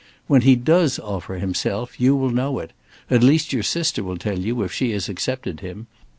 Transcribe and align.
When 0.25 0.41
he 0.41 0.55
does 0.55 0.97
offer 0.97 1.35
himself 1.35 1.99
you 1.99 2.15
will 2.15 2.31
know 2.31 2.57
it; 2.57 2.71
at 3.11 3.21
least 3.21 3.53
your 3.53 3.61
sister 3.61 4.03
will 4.03 4.17
tell 4.17 4.39
you 4.39 4.63
if 4.63 4.71
she 4.71 4.89
has 4.93 5.07
accepted 5.07 5.59
him. 5.59 5.85